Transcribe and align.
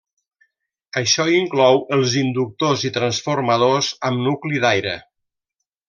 Això 1.01 1.25
inclou 1.41 1.77
els 1.99 2.17
inductors 2.23 2.87
i 2.89 2.93
transformadors 2.97 3.93
amb 4.11 4.25
nucli 4.31 4.65
d'aire. 4.67 4.99